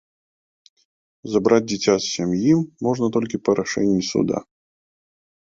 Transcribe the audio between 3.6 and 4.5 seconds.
рашэнні суда.